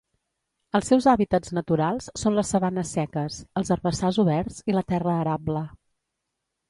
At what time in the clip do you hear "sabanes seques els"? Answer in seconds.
2.55-3.71